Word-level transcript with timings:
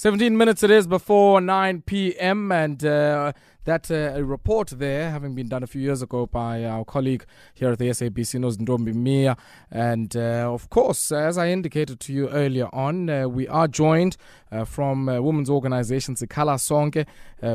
17 0.00 0.38
minutes 0.38 0.62
it 0.62 0.70
is 0.70 0.86
before 0.86 1.40
9 1.40 1.82
p.m. 1.82 2.52
and 2.52 2.84
uh, 2.84 3.32
that 3.64 3.90
uh, 3.90 4.22
report 4.22 4.68
there, 4.68 5.10
having 5.10 5.34
been 5.34 5.48
done 5.48 5.64
a 5.64 5.66
few 5.66 5.80
years 5.80 6.02
ago 6.02 6.24
by 6.24 6.64
our 6.64 6.84
colleague 6.84 7.24
here 7.52 7.72
at 7.72 7.80
the 7.80 7.88
SABC, 7.88 8.38
Nozindombi 8.38 8.94
Mia. 8.94 9.36
And 9.72 10.16
uh, 10.16 10.54
of 10.54 10.70
course, 10.70 11.10
as 11.10 11.36
I 11.36 11.48
indicated 11.48 11.98
to 11.98 12.12
you 12.12 12.28
earlier 12.28 12.72
on, 12.72 13.10
uh, 13.10 13.26
we 13.26 13.48
are 13.48 13.66
joined 13.66 14.16
uh, 14.52 14.64
from 14.64 15.08
uh, 15.08 15.20
women's 15.20 15.50
organization 15.50 16.14
Sikhala 16.14 16.58
Sonke, 16.58 17.04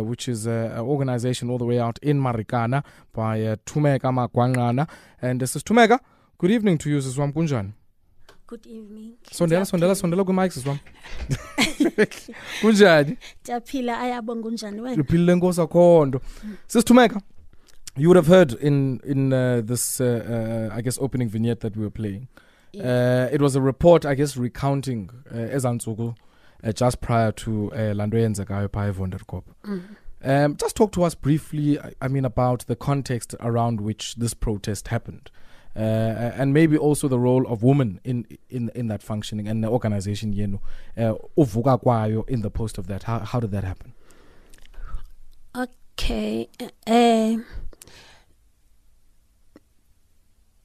which 0.05 0.28
is 0.28 0.46
an 0.46 0.80
organization 0.80 1.50
all 1.50 1.57
the 1.57 1.64
way 1.64 1.80
out 1.80 1.98
in 2.02 2.20
Marikana 2.20 2.84
by 3.14 3.41
uh, 3.41 3.55
Thumeka 3.66 4.12
Magwangqana. 4.12 4.89
And 5.21 5.39
this 5.39 5.55
is 5.55 5.64
Thumeka. 5.64 5.98
Good 6.39 6.52
evening 6.52 6.78
to 6.80 6.89
you, 6.89 6.98
Siswam 6.98 7.32
Kunjan. 7.32 7.71
Good 8.54 8.68
evening. 8.68 9.14
Sondela, 9.32 9.66
sondela, 9.66 9.96
sondela 9.96 10.24
kwimic 10.24 10.52
Siswam. 10.52 10.80
Kunjani? 12.62 13.18
Ndiyaphila 13.42 14.00
ayabonga 14.00 14.48
unjani 14.48 14.82
wena? 14.82 14.96
liphilile 14.96 15.36
nkosi 15.36 15.62
akhondo 15.62 16.22
sisithumeka 16.68 17.22
you 17.98 18.10
would 18.10 18.16
have 18.16 18.36
heard 18.36 18.52
in 18.62 19.00
in 19.05 19.34
uh, 19.34 19.62
this 19.66 20.02
uh, 20.02 20.08
uh, 20.08 20.77
i 20.77 20.82
guess 20.82 21.00
opening 21.02 21.30
vignette 21.30 21.62
that 21.62 21.76
we 21.76 21.82
were 21.82 21.91
playing 21.91 22.27
uh, 22.76 23.34
it 23.34 23.41
was 23.41 23.55
a 23.55 23.62
report 23.62 24.05
i 24.05 24.16
guess 24.16 24.38
recounting 24.38 25.10
uh, 25.32 25.55
ezantsuku 25.55 26.13
uh, 26.63 26.72
just 26.80 26.98
prior 26.99 27.35
to 27.35 27.52
uh, 27.52 27.96
lanto 27.96 28.18
eyenzekayo 28.18 28.70
phaa 28.70 28.88
evonderkop 28.88 29.46
um, 29.63 30.55
just 30.62 30.76
talk 30.76 30.91
to 30.91 31.02
us 31.08 31.22
briefly 31.22 31.80
I, 31.80 32.05
I 32.05 32.10
mean 32.10 32.26
about 32.26 32.66
the 32.66 32.76
context 32.76 33.35
around 33.40 33.82
which 33.82 34.16
this 34.16 34.35
protest 34.35 34.88
happened 34.88 35.32
uh, 35.76 36.41
and 36.41 36.54
maybe 36.54 36.77
also 36.77 37.08
the 37.08 37.18
role 37.20 37.45
of 37.48 37.63
women 37.63 38.00
in 38.04 38.26
in 38.50 38.70
in 38.76 38.88
that 38.88 39.02
functioning 39.04 39.48
and 39.48 39.63
the 39.63 39.68
organization 39.70 40.34
yenu 40.34 40.59
uh, 40.98 41.13
uvuka 41.38 41.77
kwayo 41.77 42.26
in 42.30 42.41
the 42.41 42.49
post 42.49 42.77
of 42.77 42.88
that 42.88 43.04
how, 43.04 43.20
how 43.20 43.40
did 43.40 43.52
that 43.52 43.63
happen 43.63 43.91
Okay. 45.55 46.48
Eh 46.88 47.38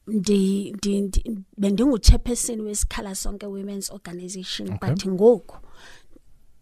ndi 0.06 0.72
ndi 0.72 1.00
ndi- 1.02 1.38
bendingu 1.58 1.98
chairperson 1.98 2.60
wesikhala 2.60 3.14
sonke 3.14 3.46
women's 3.46 3.90
organization 3.90 4.72
Okay. 4.72 4.88
but 4.90 5.06
ngoku 5.06 5.56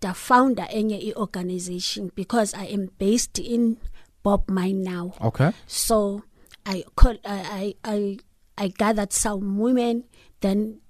da 0.02 0.14
founder 0.14 0.66
enye 0.70 0.98
iorganization 0.98 2.10
because 2.16 2.56
i 2.56 2.66
am 2.74 2.88
based 2.98 3.38
in 3.38 3.76
Bob 4.24 4.50
Mine 4.50 4.82
now 4.82 5.12
okay 5.20 5.50
so 5.66 6.22
i 6.64 6.84
call 6.96 7.16
i 7.24 7.38
i 7.64 7.74
i, 7.84 8.18
I 8.58 8.68
gathered 8.68 9.12
some 9.12 9.58
women 9.58 10.04
then 10.40 10.80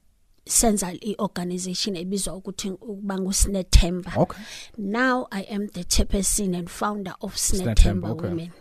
senza 0.49 0.93
iorganization 1.01 1.97
ebizwa 1.97 2.35
ukuthi 2.35 2.71
ukuba 2.71 3.19
ngusnethemba 3.19 4.13
okay. 4.17 4.39
Now 4.79 5.27
i 5.31 5.43
am 5.43 5.67
the 5.69 5.85
chairperson 5.85 6.55
and 6.55 6.69
founder 6.71 7.15
of 7.21 7.35
Snathemba, 7.37 7.65
snathemba 7.75 8.11
okay. 8.11 8.29
women. 8.29 8.53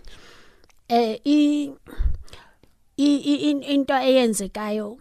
Eh 0.90 1.20
i 1.26 1.72
i- 2.98 3.22
i- 3.34 3.50
in- 3.52 3.64
into 3.64 3.94
eyenzekayo 3.94 4.98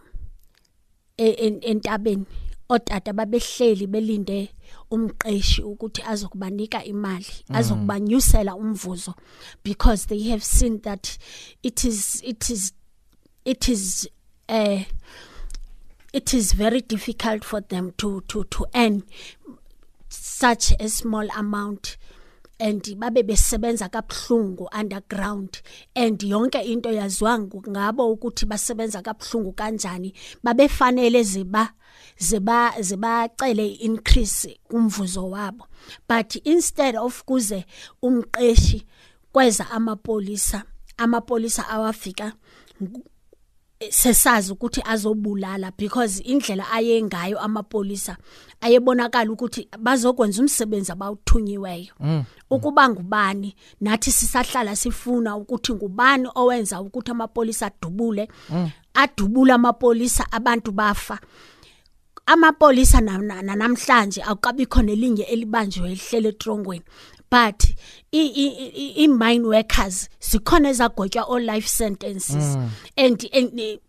e- 1.17 1.37
en- 1.47 1.61
entabeni 1.63 2.27
otata 2.69 3.13
babehleli 3.13 3.87
belinde 3.87 4.49
umqeshi 4.91 5.63
ukuthi 5.63 6.03
azokubanika 6.03 6.85
imali 6.85 7.27
azokubanyusela 7.49 8.57
umvuzo 8.57 9.15
because 9.65 10.07
they 10.07 10.23
have 10.31 10.45
seen 10.45 10.81
that 10.81 11.19
it 11.63 11.85
is 11.85 12.23
it 12.25 12.51
is 12.51 12.73
it 13.45 13.69
is 13.69 14.09
uh, 14.49 14.81
it 16.13 16.33
is 16.33 16.53
very 16.53 16.81
difficult 16.81 17.45
for 17.45 17.61
them 17.61 17.93
to 17.99 18.23
to 18.29 18.45
to 18.45 18.67
earn 18.75 19.03
such 20.09 20.73
a 20.81 20.89
small 20.89 21.29
amount. 21.37 21.97
And 22.61 22.83
babe 22.83 23.27
besebenza 23.27 23.89
kabhlungu 23.91 24.69
underground. 24.73 25.61
And 25.95 26.19
yonke 26.19 26.65
into 26.65 26.89
yaziwa 26.89 27.39
ngabo 27.39 28.13
ukuthi 28.13 28.47
basebenza 28.47 29.03
kabhlungu 29.03 29.53
kanjani. 29.53 30.15
Babefanele 30.43 31.23
ziba 31.25 31.73
ziba 32.17 32.73
zibacele 32.81 33.67
increase 33.81 34.59
umvuzo 34.71 35.31
wabo. 35.31 35.67
But 36.07 36.37
instead 36.45 36.95
of 36.97 37.25
kuze 37.25 37.65
umqeshi 38.03 38.87
kweza 39.33 39.71
amapolisa 39.71 40.63
amapolisa 40.97 41.69
awafika 41.69 42.33
sesazi 43.91 44.53
ukuthi 44.53 44.83
azobulala 44.85 45.73
because 45.77 46.21
indlela 46.23 46.71
ayengayo 46.71 47.41
amapolisa 47.41 48.17
ayebonakala 48.61 49.33
ukuthi 49.33 49.69
bazokwenza 49.79 50.43
umsebenzi 50.43 50.93
abawuthunyiweyo. 50.93 51.93
Ukuba 52.51 52.89
ngubani 52.89 53.55
nathi 53.81 54.13
sisahlala 54.13 54.77
sifuna 54.77 55.37
ukuthi 55.37 55.73
ngubani 55.75 56.29
owenza 56.35 56.81
ukuthi 56.81 57.11
amapolisa 57.11 57.67
adubule. 57.67 58.29
Adubula 58.95 59.55
amapolisa 59.55 60.27
abantu 60.33 60.73
bafa. 60.73 61.19
Amapolisa 62.27 63.01
na- 63.01 63.19
na- 63.19 63.43
na- 63.43 63.55
namhlanje 63.57 64.23
akukabikho 64.23 64.83
nelinye 64.83 65.23
elibanjwe 65.25 65.89
lihlele 65.89 66.29
etrongweni. 66.29 66.85
But 67.35 67.65
i- 68.13 68.33
i- 68.45 68.71
i- 68.83 68.95
i-mine 69.05 69.45
workers 69.47 70.09
zikhona 70.21 70.69
ezagotywa 70.71 71.29
all 71.29 71.43
life 71.43 71.69
sentences 71.69 72.59
and, 72.97 73.29
and 73.33 73.61
i- 73.61 73.81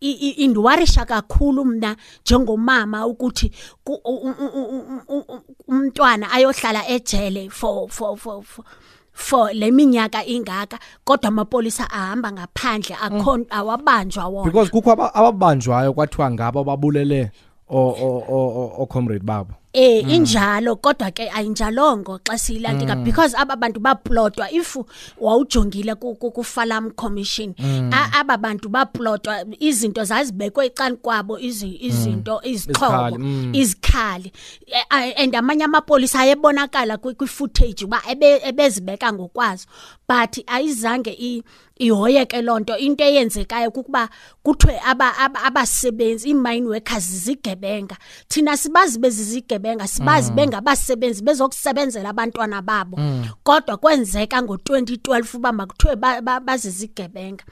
i- 0.00 0.30
indiwarisha 0.44 1.04
kakhulu 1.04 1.64
mna 1.64 1.96
njengomama 2.24 3.06
ukuthi 3.06 3.52
ku- 3.84 4.00
u- 4.04 4.20
u- 4.28 4.34
u- 4.44 4.62
u- 4.62 5.04
u- 5.08 5.24
u- 5.34 5.42
umntwana 5.68 6.30
ayohlala 6.32 6.88
ejele 6.88 7.50
for 7.50 7.88
for 7.88 8.16
for, 8.16 8.42
for 8.42 8.64
for 9.12 9.52
leminyaka 9.54 10.26
ingaka 10.26 10.78
kodwa 11.04 11.28
amapolisa 11.28 11.90
ahamba 11.90 12.32
ngaphandle 12.32 12.96
akho 13.00 13.38
awabanjwa 13.50 14.26
wona. 14.26 14.44
Because 14.50 14.70
kukho 14.70 14.90
aba- 14.92 15.14
ababanjwayo 15.14 15.92
kwathiwa 15.92 16.30
ngabo 16.30 16.64
babulele 16.64 17.30
o 17.68 17.78
o 17.78 18.24
o 18.28 18.72
o 18.82 18.86
comrade 18.86 19.24
babo. 19.24 19.54
Eh 19.74 20.04
injalo 20.08 20.76
kodwa 20.76 21.10
ke 21.10 21.30
ayinjalongo 21.30 22.18
xa 22.24 22.38
siyilandika 22.38 22.96
because 23.04 23.34
aba 23.34 23.56
bantu 23.56 23.80
baplotwa. 23.80 24.50
If 24.52 24.76
wawujongile 25.20 25.94
ku 25.98 26.14
ku- 26.16 26.30
ku 26.30 26.42
Falam 26.44 26.90
Commission 26.90 27.54
a- 27.92 28.20
aba 28.20 28.36
bantu 28.36 28.68
baplotwa 28.68 29.44
izinto 29.60 30.04
zazibekwe 30.04 30.66
ecani 30.66 30.96
kwabo 30.96 31.38
izi- 31.38 31.78
izinto 31.80 32.40
Izikhali, 32.44 32.52
izixhobo 32.54 33.18
mm. 33.18 33.54
izikhali. 33.54 34.32
Eh, 34.66 34.84
ah, 34.90 35.12
and 35.16 35.34
amanye 35.36 35.64
amapolisa 35.64 36.20
ayebonakala 36.20 36.96
kwi 36.98 37.14
kwi 37.14 37.26
footage 37.26 37.84
uba 37.84 38.02
ebe- 38.10 38.40
ebezibeka 38.44 39.12
ngokwazo. 39.12 39.66
But 40.08 40.38
ayizange 40.46 41.10
i 41.18 41.42
ihoyeke 41.82 42.42
lonto 42.42 42.76
into 42.78 43.04
eyenzekayo 43.04 43.70
kukuba 43.70 44.08
kuthiwe 44.42 44.80
aba 44.84 45.16
aba- 45.18 45.42
abasebenzi 45.44 46.30
i-mine 46.30 46.66
workers 46.66 47.04
zigebenga 47.24 47.96
thina 48.28 48.56
sibazi 48.56 48.98
bezizigebenga 48.98 49.86
sibazi 49.88 50.30
bengabasebenzi 50.32 51.22
bezokusebenzela 51.22 52.08
abantwana 52.08 52.62
babo. 52.62 52.96
Kodwa 53.42 53.76
kwenzeka 53.76 54.40
ngo2012 54.42 55.36
uba 55.36 55.52
makuthiwe 55.52 55.96
ba- 55.96 56.20
ba- 56.22 56.40
bazizigebenga. 56.40 57.44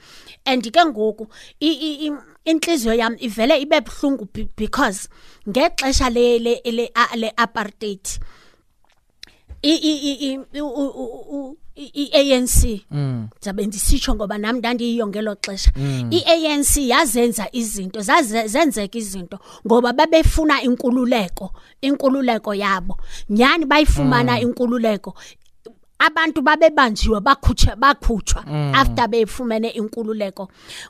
And 0.45 0.71
ke 0.71 0.85
ngoku 0.85 1.27
i- 1.59 1.67
i- 1.87 2.07
i- 2.07 2.21
inhliziyo 2.45 2.93
yami 2.93 3.17
ivele 3.19 3.61
ibe 3.61 3.81
buhlungu 3.81 4.27
be- 4.33 4.49
because 4.57 5.09
ngexesha 5.49 6.09
le 6.09 6.39
le 6.39 6.61
le 6.65 6.89
a- 6.95 7.15
le 7.15 7.31
apartheid 7.37 7.99
i 9.63 9.69
i 9.75 9.93
i 10.11 10.33
i- 10.33 10.61
u- 10.61 10.65
u- 10.67 10.93
u- 11.03 11.51
i- 11.51 11.57
i-ANC 11.75 12.81
zabe 13.41 13.65
ndisitsho 13.65 14.15
ngoba 14.15 14.37
nami 14.37 14.59
ndandiyiyo 14.59 15.07
ngelo 15.07 15.35
xesha. 15.35 15.71
i-ANC 16.11 16.77
yazenza 16.77 17.47
izinto 17.51 17.99
zaze- 17.99 18.47
zenzeka 18.47 18.97
izinto 18.97 19.39
ngoba 19.67 19.93
babefuna 19.93 20.61
inkululeko 20.61 21.51
inkululeko 21.81 22.53
yabo. 22.53 22.97
Nyani 23.29 23.65
bayifumana 23.65 24.39
inkululeko? 24.41 25.13
Abantu 25.99 26.41
babebanjiwe 26.41 27.19
bakhutshe 27.21 27.75
bakhutshwa 27.77 28.43
after 28.73 29.07
befumene 29.07 29.69
inkululeko. 29.69 30.49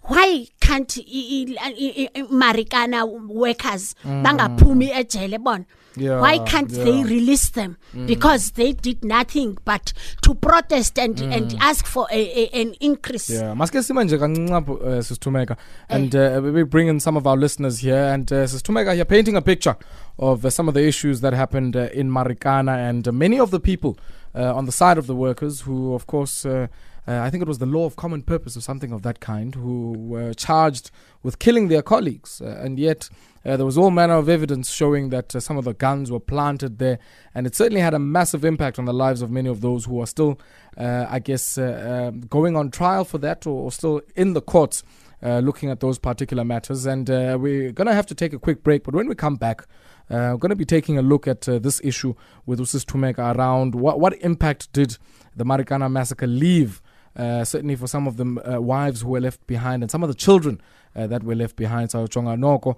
Why 0.10 0.48
can't 0.60 0.98
i- 0.98 1.44
i- 1.44 1.57
i- 1.77 2.10
i- 2.13 2.24
marikana 2.31 3.06
workers 3.06 3.95
bangaphumi 4.24 4.89
ejele 4.92 5.38
bona? 5.38 5.66
Yeah, 5.96 6.22
why 6.22 6.40
can't 6.40 6.72
yeah. 6.72 6.84
they 6.84 7.04
release 7.04 7.50
them? 7.50 7.78
Because 8.06 8.52
they 8.52 8.72
did 8.72 9.04
nothing 9.04 9.58
but 9.66 9.92
to 10.22 10.34
protest 10.34 10.98
and 10.98 11.20
and 11.22 11.56
ask 11.60 11.86
for 11.86 12.08
a, 12.12 12.22
a, 12.22 12.62
an 12.62 12.76
increase. 12.80 13.30
Yeah 13.30 13.54
maske 13.56 13.84
sima 13.84 14.04
nje 14.04 14.18
kancinci 14.18 14.54
apho 14.54 15.52
uh, 15.52 15.56
and 15.90 16.16
uh, 16.16 16.40
we 16.42 16.64
bring 16.64 16.88
in 16.88 17.00
some 17.00 17.18
of 17.18 17.28
our 17.28 17.38
listeners 17.38 17.80
here. 17.80 18.04
And 18.14 18.32
uh, 18.32 18.46
sisithumeka 18.46 18.96
you're 18.96 19.06
painting 19.06 19.36
a 19.36 19.42
picture 19.42 19.76
of 20.18 20.46
uh, 20.46 20.50
some 20.50 20.68
of 20.68 20.74
the 20.74 20.88
issues 20.88 21.22
that 21.22 21.34
happened 21.34 21.76
uh, 21.76 21.90
in 21.94 22.10
Marikana 22.10 22.90
and 22.90 23.08
uh, 23.08 23.12
many 23.12 23.40
of 23.40 23.52
the 23.52 23.60
people 23.60 23.98
uh, 24.34 24.56
on 24.56 24.66
the 24.66 24.72
side 24.72 24.98
of 24.98 25.08
the 25.08 25.16
workers 25.16 25.62
who 25.62 25.94
of 25.94 26.08
course 26.08 26.46
uh, 26.46 26.68
uh, 27.08 27.20
I 27.22 27.30
think 27.30 27.42
it 27.42 27.48
was 27.48 27.58
the 27.58 27.66
law 27.66 27.86
of 27.86 27.96
common 27.96 28.22
purpose 28.22 28.56
or 28.56 28.62
something 28.62 28.92
of 28.92 29.02
that 29.02 29.20
kind, 29.20 29.56
who 29.56 29.94
were 29.98 30.34
charged 30.34 30.92
with 31.24 31.40
killing 31.40 31.68
their 31.68 31.82
colleagues, 31.82 32.42
uh, 32.42 32.62
and 32.64 32.78
yet 32.78 33.10
Uh, 33.46 33.58
there 33.58 33.66
was 33.66 33.78
all 33.78 33.92
manner 33.92 34.16
of 34.16 34.30
evidence 34.30 34.70
showing 34.72 35.10
that 35.10 35.36
uh, 35.36 35.40
some 35.40 35.58
of 35.58 35.66
the 35.66 35.74
guns 35.74 36.12
were 36.12 36.20
planted 36.20 36.78
there, 36.78 37.00
and 37.34 37.48
it 37.48 37.56
certainly 37.56 37.82
had 37.82 37.94
a 37.94 38.00
massive 38.00 38.46
impact 38.46 38.78
on 38.78 38.86
the 38.86 38.94
lives 38.94 39.22
of 39.22 39.32
many 39.32 39.50
of 39.50 39.62
those 39.62 39.86
who 39.86 40.00
are 40.00 40.06
still, 40.06 40.40
uh, 40.78 41.06
I 41.10 41.20
guess, 41.20 41.58
uh, 41.58 42.10
um, 42.10 42.22
going 42.22 42.56
on 42.56 42.70
trial 42.72 43.04
for 43.04 43.18
that 43.20 43.48
or, 43.48 43.66
or 43.66 43.72
still 43.72 44.02
in 44.16 44.34
the 44.34 44.42
courts. 44.42 44.84
Uh, 45.24 45.38
looking 45.38 45.70
at 45.70 45.82
those 45.82 46.00
particular 46.00 46.44
matters, 46.44 46.88
and 46.88 47.08
uh, 47.08 47.38
we're 47.40 47.72
going 47.72 47.86
to 47.86 47.94
have 47.94 48.08
to 48.08 48.16
take 48.16 48.34
a 48.34 48.40
quick 48.40 48.64
break. 48.64 48.84
But 48.84 48.96
when 48.96 49.08
we 49.08 49.14
come 49.14 49.36
back, 49.36 49.68
we're 50.10 50.36
going 50.38 50.50
to 50.50 50.56
be 50.56 50.66
taking 50.66 50.98
a 50.98 51.04
look 51.04 51.28
at 51.28 51.42
this 51.42 51.80
issue 51.84 52.16
with 52.48 52.58
Usis 52.58 52.84
Thumeka 52.84 53.36
around 53.36 53.76
what, 53.76 54.00
what 54.00 54.20
impact 54.24 54.74
did 54.74 54.98
the 55.36 55.46
Marikana 55.46 55.92
massacre 55.92 56.28
leave, 56.28 56.82
uh, 57.16 57.44
certainly 57.44 57.76
for 57.76 57.88
some 57.88 58.08
of 58.08 58.18
the 58.18 58.56
uh, 58.56 58.60
wives 58.60 59.02
who 59.02 59.10
were 59.10 59.20
left 59.20 59.46
behind 59.48 59.84
and 59.84 59.92
some 59.92 60.04
of 60.04 60.10
the 60.10 60.16
children 60.16 60.62
uh, 60.96 61.08
that 61.08 61.24
were 61.24 61.36
left 61.36 61.56
behind. 61.56 61.92
So 61.92 62.08
jonga 62.08 62.38
noko 62.38 62.78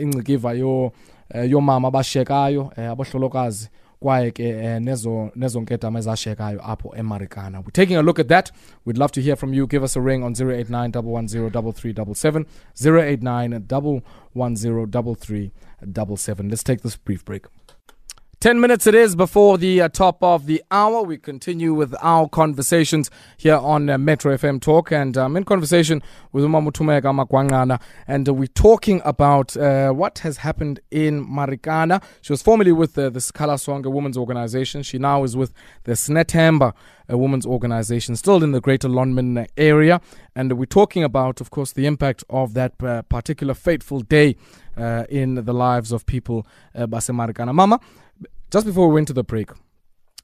ingcikiva 0.00 0.52
yo 0.52 0.92
uh, 1.34 1.50
yomama 1.50 1.88
abashiyekayo 1.88 2.62
uh, 2.62 2.78
abahlolokazi 2.78 3.70
kwaye 4.04 4.30
ke 4.30 4.48
eh, 4.48 4.82
nezo 4.82 5.30
nezo 5.36 5.60
nkedama 5.60 5.98
ezashiyekayo 5.98 6.70
apho 6.70 6.94
emarikana. 6.96 7.60
We're 7.60 7.72
taking 7.72 7.96
a 7.96 8.02
look 8.02 8.18
at 8.18 8.28
that. 8.28 8.52
We'd 8.84 8.98
love 8.98 9.12
to 9.12 9.22
hear 9.22 9.36
from 9.36 9.54
you. 9.54 9.66
Give 9.66 9.82
us 9.82 9.96
a 9.96 10.00
ring 10.00 10.22
on 10.22 10.34
089 10.34 10.92
110 10.92 12.46
089 12.74 13.62
110 14.34 16.50
let's 16.50 16.62
take 16.62 16.82
this 16.82 16.96
brief 16.96 17.24
break 17.24 17.46
10 18.44 18.60
minutes 18.60 18.86
it 18.86 18.94
is 18.94 19.16
before 19.16 19.56
the 19.56 19.80
uh, 19.80 19.88
top 19.88 20.22
of 20.22 20.44
the 20.44 20.62
hour. 20.70 21.00
We 21.02 21.16
continue 21.16 21.72
with 21.72 21.94
our 22.02 22.28
conversations 22.28 23.10
here 23.38 23.56
on 23.56 23.88
uh, 23.88 23.96
Metro 23.96 24.36
FM 24.36 24.60
Talk. 24.60 24.92
And 24.92 25.16
I'm 25.16 25.34
in 25.38 25.44
conversation 25.44 26.02
with 26.30 26.44
Umamutumega 26.44 27.04
Magwangqana. 27.04 27.80
And 28.06 28.28
uh, 28.28 28.34
we're 28.34 28.48
talking 28.48 29.00
about 29.02 29.56
uh, 29.56 29.92
what 29.92 30.18
has 30.18 30.36
happened 30.36 30.80
in 30.90 31.26
Marikana. 31.26 32.04
She 32.20 32.34
was 32.34 32.42
formerly 32.42 32.72
with 32.72 32.98
uh, 32.98 33.08
the 33.08 33.20
Sikhala 33.20 33.54
Sonke 33.54 33.90
Women's 33.90 34.18
Organization. 34.18 34.82
She 34.82 34.98
now 34.98 35.24
is 35.24 35.38
with 35.38 35.54
the 35.84 35.92
Snetamba 35.92 36.74
a 37.08 37.16
women's 37.18 37.46
organization, 37.46 38.16
still 38.16 38.42
in 38.42 38.52
the 38.52 38.60
greater 38.60 38.88
Lonmin 38.88 39.46
area. 39.56 40.00
And 40.36 40.52
we're 40.58 40.64
talking 40.66 41.02
about, 41.02 41.40
of 41.40 41.50
course, 41.50 41.72
the 41.72 41.86
impact 41.86 42.24
of 42.28 42.54
that 42.54 42.74
uh, 42.82 43.02
particular 43.02 43.54
fateful 43.54 44.00
day 44.00 44.36
uh, 44.76 45.04
in 45.08 45.34
the 45.34 45.52
lives 45.52 45.92
of 45.92 46.06
people, 46.06 46.46
uh, 46.74 46.86
Base 46.86 47.08
Marikana. 47.08 47.54
Mama, 47.54 47.78
just 48.54 48.66
before 48.66 48.86
we 48.86 48.94
went 48.94 49.08
to 49.08 49.12
the 49.12 49.24
break, 49.24 49.50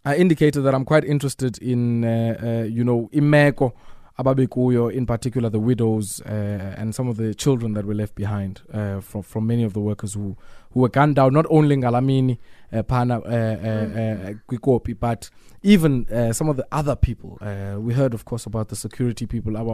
I 0.04 0.14
indicated 0.14 0.60
that 0.60 0.72
I'm 0.72 0.84
quite 0.84 1.04
interested 1.04 1.58
in, 1.60 2.04
uh, 2.04 2.38
uh, 2.40 2.62
you 2.62 2.84
know, 2.84 3.10
imeko 3.12 3.72
ababekuyo, 4.16 4.92
in 4.92 5.04
particular 5.04 5.50
the 5.50 5.58
widows 5.58 6.22
uh, 6.24 6.76
and 6.78 6.94
some 6.94 7.08
of 7.08 7.16
the 7.16 7.34
children 7.34 7.74
that 7.74 7.84
were 7.84 7.94
left 7.94 8.14
behind 8.14 8.62
uh, 8.72 9.00
from 9.00 9.22
from 9.22 9.48
many 9.48 9.64
of 9.64 9.72
the 9.72 9.80
workers 9.80 10.14
who 10.14 10.36
who 10.72 10.78
were 10.78 10.88
gunned 10.88 11.16
down, 11.16 11.32
not 11.32 11.44
only 11.50 11.74
in 11.74 11.82
Galamini, 11.82 12.38
uh, 12.72 12.84
Pana, 12.84 13.18
uh, 13.18 13.20
uh, 13.20 13.28
uh, 13.28 14.34
Kwikopi, 14.48 14.94
but 15.00 15.28
even 15.64 16.06
uh, 16.06 16.32
some 16.32 16.48
of 16.48 16.56
the 16.56 16.64
other 16.70 16.94
people. 16.94 17.36
Uh, 17.40 17.80
we 17.80 17.94
heard, 17.94 18.14
of 18.14 18.24
course, 18.24 18.46
about 18.46 18.68
the 18.68 18.76
security 18.76 19.26
people. 19.26 19.56
Um, 19.56 19.66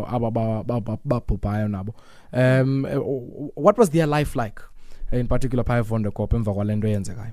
what 3.55 3.76
was 3.76 3.91
their 3.91 4.06
life 4.06 4.35
like? 4.35 4.62
In 5.12 5.29
particular, 5.29 5.62
phaya 5.62 5.82
eWonderkop 5.82 6.32
emva 6.32 6.55
kwale 6.55 6.76
nto 6.76 6.88
eyenzekayo. 6.88 7.32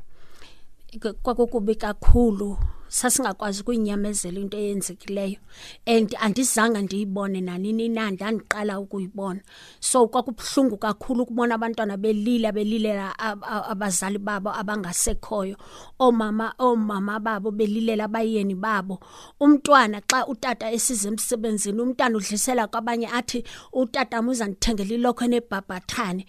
K- 0.99 1.13
kwakukubi 1.23 1.75
kakhulu 1.75 2.57
sasingakwazi 2.87 3.61
ukuyinyamezela 3.61 4.39
into 4.39 4.57
eyenzekileyo. 4.57 5.37
And 5.85 6.15
andizange 6.19 6.81
ndiyibone 6.81 7.41
nanini 7.41 7.89
na 7.89 8.11
ndandiqala 8.11 8.79
ukuyibona. 8.79 9.41
So 9.79 10.07
kwakubuhlungu 10.07 10.77
kakhulu 10.77 11.23
ukubona 11.23 11.55
abantwana 11.55 11.97
belila 11.97 12.51
belilela 12.51 13.19
ab- 13.19 13.43
ab- 13.43 13.65
abazali 13.71 14.17
babo 14.17 14.49
abangasekhoyo. 14.53 15.57
Oomama 15.99 16.53
oomama 16.59 17.19
babo 17.19 17.51
belilela 17.51 18.03
abayeni 18.03 18.55
babo. 18.55 18.99
Umntwana 19.39 20.01
xa 20.01 20.27
utata 20.27 20.71
esize 20.71 21.07
emsebenzini 21.07 21.81
umntana 21.81 22.17
udlisela 22.17 22.67
kwabanye 22.67 23.07
athi 23.07 23.43
utata 23.73 24.21
uzandithengela 24.21 24.93
ilokho 24.93 25.25
enebhabhathane 25.25 26.25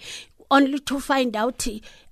only 0.51 0.79
to 0.81 0.99
find 1.01 1.37
out 1.37 1.67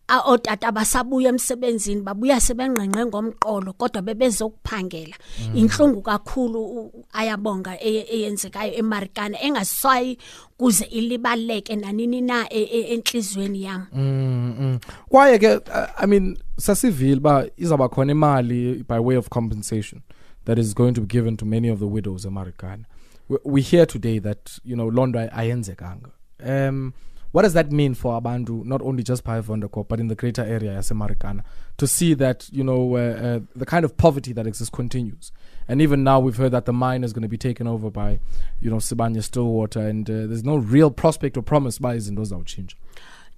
a- 0.09 0.21
ootata 0.31 0.69
abasabuya 0.69 1.29
emsebenzini 1.29 2.03
babuya 2.03 2.41
sebengqengqe 2.41 3.07
ngomqolo 3.07 3.73
kodwa 3.73 4.03
bebezokuphangela. 4.03 5.17
Inhlungu 5.55 6.03
kakhulu 6.03 6.93
ayabonga 7.13 7.79
eyenzekayo 7.81 8.75
emarikana 8.75 9.41
engaswayi 9.43 10.19
kuze 10.59 10.85
ilibaleke 10.85 11.77
nanini 11.77 12.21
na 12.21 12.47
e- 12.53 12.63
e- 12.63 12.95
entliziyweni 12.95 13.63
yam 13.63 13.87
Mm, 13.93 14.55
mm. 14.61 14.79
kwaye 15.09 15.39
ke 15.39 15.61
i 15.99 16.07
mean 16.07 16.37
sasivile 16.59 17.17
uba 17.17 17.47
izawuba 17.57 17.89
khona 17.89 18.13
imali 18.13 18.85
by 18.89 18.99
way 18.99 19.17
of 19.17 19.29
compensation 19.29 20.01
that 20.45 20.59
is 20.59 20.75
going 20.75 20.93
to 20.93 21.01
be 21.01 21.07
given 21.07 21.37
to 21.37 21.47
many 21.47 21.69
of 21.71 21.79
the 21.79 21.87
widows 21.87 22.25
emarikana. 22.27 22.85
We, 23.29 23.39
we 23.45 23.61
hear 23.63 23.87
today 23.87 24.19
that 24.19 24.59
you 24.65 24.75
know 24.77 24.91
ay- 24.91 25.31
ayenzekanga. 25.33 26.11
Um 26.45 26.93
what 27.33 27.43
does 27.43 27.55
that 27.55 27.73
mean 27.73 27.95
for 27.95 28.21
abantu 28.21 28.65
not 28.65 28.81
only 28.83 29.03
just 29.03 29.25
Wonderkop 29.25 29.89
but 29.89 29.99
in 30.01 30.09
the 30.09 30.15
greater 30.15 30.43
area 30.45 30.73
as 30.79 30.91
yasemarikana 30.91 31.43
to 31.77 31.87
see 31.87 32.15
that 32.15 32.49
you 32.53 32.63
know 32.65 32.97
uh, 32.97 32.99
uh, 32.99 33.41
the 33.57 33.67
kind 33.67 33.85
of 33.85 33.97
poverty 33.97 34.33
that 34.33 34.47
exists 34.47 34.71
continues. 34.75 35.33
And 35.69 35.81
even 35.81 36.05
now 36.05 36.19
we've 36.21 36.37
heard 36.37 36.53
that 36.53 36.65
the 36.67 36.73
mine 36.73 37.05
is 37.05 37.13
going 37.13 37.23
to 37.23 37.29
be 37.29 37.39
taken 37.39 37.67
over 37.67 37.91
by 37.91 38.19
you 38.61 38.71
know 38.71 38.77
sibanye 38.77 39.23
stillwater 39.23 39.81
and 39.81 40.09
uh, 40.11 40.27
there's 40.27 40.45
no 40.45 40.57
real 40.57 40.91
prospect 40.91 41.37
or 41.37 41.43
promise 41.43 41.79
by 41.79 41.97
izinto 41.97 42.25
zawutshintsha 42.25 42.77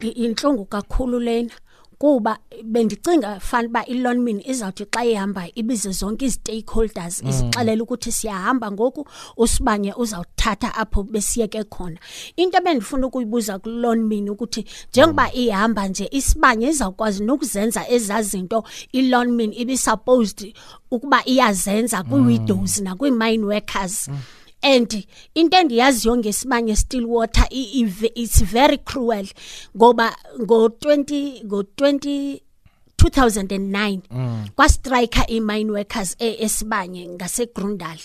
I- 0.01 0.07
inhlungu 0.27 0.65
kakhulu 0.65 1.21
lena 1.21 1.51
kuba 2.05 2.39
bendicinga 2.65 3.41
fana 3.41 3.69
uba 3.69 3.87
ilonmin 3.87 4.43
izawuthi 4.45 4.85
xa 4.93 5.05
ihamba 5.05 5.49
ibize 5.55 5.91
zonke 5.91 6.27
ii-stakeholders 6.27 7.23
izixelele 7.29 7.83
ukuthi 7.83 8.13
siyahamba 8.13 8.71
ngoku 8.73 9.09
usibanye 9.37 9.95
uzawuthatha 9.97 10.75
apho 10.75 11.03
besiyeke 11.03 11.65
khona. 11.65 11.97
Into 12.37 12.59
ebendifuna 12.59 13.07
ukuyibuza 13.07 13.59
kulonmin 13.59 14.29
ukuthi 14.29 14.67
njengoba 14.93 15.33
ihamba 15.33 15.89
nje 15.89 16.09
isibanye 16.13 16.69
izawukwazi 16.69 17.25
nokuzenza 17.25 17.89
ezaa 17.89 18.23
zinto 18.23 18.65
ilonmin 18.93 19.53
ibisupposed 19.57 20.55
ukuba 20.91 21.25
iyazenza 21.25 22.03
kwii-widows 22.03 22.81
nakwii-mine 22.81 23.45
workers. 23.45 24.11
and 24.65 25.07
into 25.35 25.57
engiyaziyo 25.57 26.17
ngesimanje 26.17 26.77
still 26.77 27.07
water 27.07 27.47
it's 27.51 28.41
very 28.43 28.79
cruel. 28.79 29.27
Ngoba 29.77 30.17
ngo 30.41 30.69
20 30.69 31.45
ngo 31.45 31.63
20 31.63 32.41
2009 32.97 34.01
mm. 34.11 34.49
kwa 34.57 34.69
striker 34.69 35.25
i 35.29 35.41
mine 35.41 35.71
workers 35.71 36.17
e, 36.19 36.37
esibanye 36.45 37.09
ngase 37.09 37.47
Grundal 37.47 37.99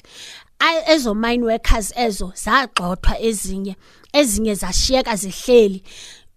ezo 0.88 1.16
mine 1.16 1.44
workers 1.44 1.94
ezo 1.96 2.34
zagxothwa 2.36 3.20
ezinye 3.20 3.76
ezinye 4.14 4.56
zashiyeka 4.56 5.16
zihleli. 5.16 5.84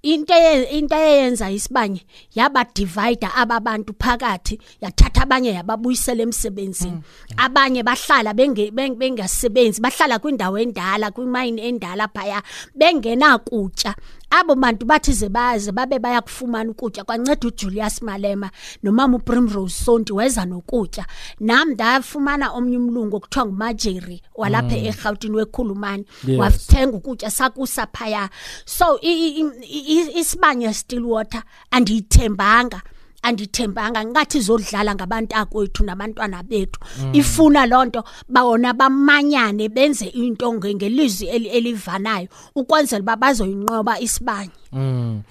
Into 0.03 0.35
eye- 0.35 0.69
into 0.79 0.95
eyenza 0.97 1.51
isibanye 1.51 2.03
yabadivide 2.35 3.29
aba 3.37 3.61
bantu 3.61 3.93
phakathi 3.99 4.59
yathatha 4.81 5.23
abanye 5.23 5.51
yababuyisela 5.53 6.23
emsebenzini. 6.23 7.03
Abanye 7.37 7.83
bahlala 7.83 8.33
benge- 8.35 8.71
beng- 8.71 8.97
bengasebenzi 8.99 9.81
bahlala 9.81 10.19
kwindawo 10.19 10.59
endala 10.59 11.11
kwimayini 11.11 11.63
endala 11.63 12.09
phaya 12.09 12.43
bengenakutya 12.75 13.95
abo 14.41 14.55
bantu 14.55 14.87
bathi 14.87 15.13
ze 15.13 15.29
baze 15.29 15.73
babe 15.73 15.99
bayakufumana 15.99 16.71
ukutya. 16.71 17.05
Kwanceda 17.05 17.49
ujulius 17.49 18.03
malema 18.03 18.51
nomama 18.83 19.17
uprimrose 19.17 19.85
sonti 19.85 20.13
weza 20.13 20.45
nokutya. 20.45 21.07
Nam 21.41 21.71
ndafumana 21.71 22.51
omnye 22.53 22.77
umlungu 22.79 23.17
okuthiwa 23.17 23.47
ngumajeri 23.47 24.23
walapha 24.35 24.77
erhawutini 24.77 25.37
wekhulumane. 25.37 26.05
Yes. 26.27 26.39
wathenga 26.41 26.97
ukutya 26.97 27.31
sakusa 27.31 27.87
phaya. 27.87 28.29
So 28.65 28.99
i- 29.01 29.29
i- 29.29 29.51
i- 29.63 30.01
i- 30.01 30.19
isibanye 30.21 30.75
stillwater 30.75 31.43
andiyithembanga. 31.71 32.83
Andithembanga 33.23 34.05
ngathi 34.05 34.39
izodlala 34.39 34.95
ngabantakwethu 34.95 35.85
nabantwana 35.85 36.43
bethu. 36.43 36.81
Ifuna 37.13 37.67
loo 37.67 37.85
nto 37.85 38.05
bona 38.29 38.73
bamanyane 38.75 39.69
benze 39.69 40.07
into 40.07 40.53
nge- 40.53 40.75
ngelizwi 40.75 41.27
eli- 41.29 41.49
elivanayo 41.49 42.29
ukwenzela 42.55 43.03
uba 43.03 43.17
bazoyinqoba 43.17 44.01
isibanye 44.01 44.51
Mm. 44.73 45.23